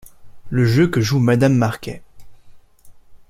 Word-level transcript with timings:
Le 0.49 0.65
jeu 0.65 0.87
que 0.87 0.99
joue 0.99 1.19
Madame 1.19 1.53
Marquet. 1.55 2.01